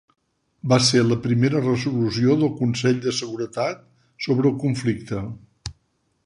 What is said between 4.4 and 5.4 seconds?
el conflicte.